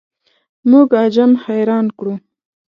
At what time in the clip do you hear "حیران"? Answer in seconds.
1.43-1.85